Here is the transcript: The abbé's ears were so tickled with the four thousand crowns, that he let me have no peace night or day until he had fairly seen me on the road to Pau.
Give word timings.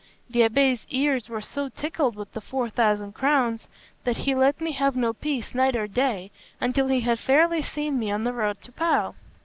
The 0.31 0.39
abbé's 0.39 0.87
ears 0.89 1.29
were 1.29 1.41
so 1.41 1.69
tickled 1.69 2.15
with 2.15 2.33
the 2.33 2.41
four 2.41 2.71
thousand 2.71 3.11
crowns, 3.13 3.67
that 4.03 4.17
he 4.17 4.33
let 4.33 4.59
me 4.59 4.71
have 4.71 4.95
no 4.95 5.13
peace 5.13 5.53
night 5.53 5.75
or 5.75 5.85
day 5.85 6.31
until 6.59 6.87
he 6.87 7.01
had 7.01 7.19
fairly 7.19 7.61
seen 7.61 7.99
me 7.99 8.09
on 8.11 8.23
the 8.23 8.33
road 8.33 8.59
to 8.63 8.71
Pau. 8.71 9.13